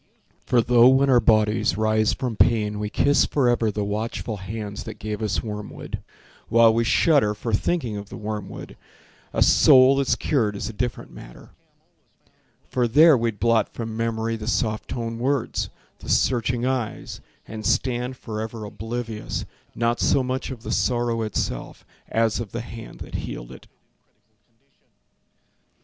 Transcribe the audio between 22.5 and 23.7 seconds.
the hand that healed it.